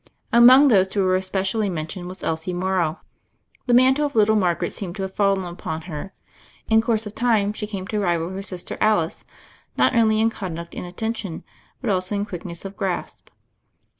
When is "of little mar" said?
4.07-4.55